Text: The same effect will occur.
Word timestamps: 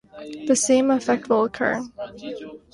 The 0.47 0.55
same 0.55 0.89
effect 0.89 1.29
will 1.29 1.43
occur. 1.43 1.83